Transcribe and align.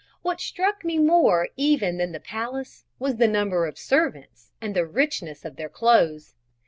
What 0.23 0.41
struck 0.41 0.83
me 0.83 0.97
more 0.97 1.49
even 1.57 1.97
than 1.99 2.11
the 2.11 2.19
palace, 2.19 2.85
was 2.97 3.17
the 3.17 3.27
number 3.27 3.67
of 3.67 3.75
the 3.75 3.81
servants 3.81 4.49
and 4.59 4.75
the 4.75 4.83
richness 4.87 5.45
of 5.45 5.57
their 5.57 5.69
clothes. 5.69 6.33